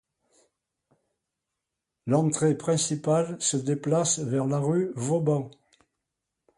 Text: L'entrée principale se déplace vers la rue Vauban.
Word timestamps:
L'entrée 2.07 2.55
principale 2.57 3.39
se 3.39 3.55
déplace 3.55 4.17
vers 4.17 4.47
la 4.47 4.57
rue 4.57 4.91
Vauban. 4.95 5.51